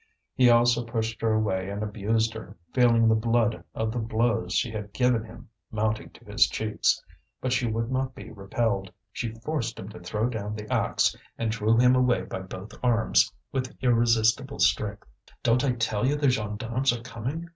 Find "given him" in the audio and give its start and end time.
4.93-5.49